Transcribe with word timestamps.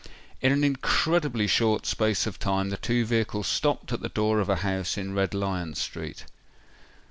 In 0.41 0.51
an 0.51 0.63
incredibly 0.63 1.45
short 1.45 1.85
space 1.85 2.25
of 2.25 2.39
time, 2.39 2.71
the 2.71 2.77
two 2.77 3.05
vehicles 3.05 3.45
stopped 3.45 3.93
at 3.93 4.01
the 4.01 4.09
door 4.09 4.39
of 4.39 4.49
a 4.49 4.55
house 4.65 4.97
in 4.97 5.13
Red 5.13 5.35
Lion 5.35 5.75
Street. 5.75 6.25